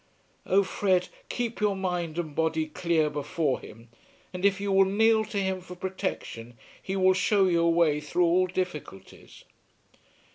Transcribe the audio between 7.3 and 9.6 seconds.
you a way through all difficulties."